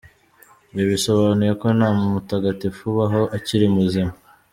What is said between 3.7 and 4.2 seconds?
muzima.